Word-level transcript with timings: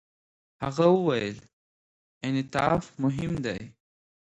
هغه 0.63 0.85
وویل، 0.95 1.37
انعطاف 2.25 2.83
مهم 3.03 3.33
دی. 3.45 3.59